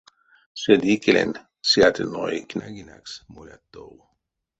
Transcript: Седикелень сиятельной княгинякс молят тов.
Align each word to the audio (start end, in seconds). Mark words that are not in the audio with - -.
Седикелень 0.61 1.35
сиятельной 1.69 2.37
княгинякс 2.51 3.13
молят 3.33 3.63
тов. 3.73 3.93